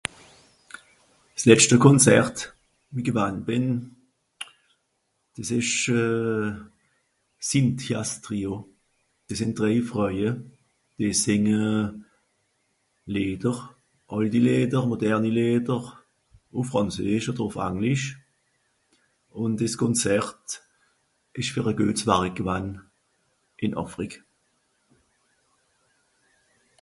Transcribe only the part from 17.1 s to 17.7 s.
odder ùf